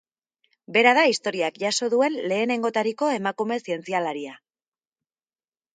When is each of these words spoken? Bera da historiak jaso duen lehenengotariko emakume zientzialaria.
Bera 0.77 0.93
da 0.99 1.03
historiak 1.11 1.59
jaso 1.65 1.89
duen 1.95 2.17
lehenengotariko 2.33 3.11
emakume 3.19 3.61
zientzialaria. 3.69 4.37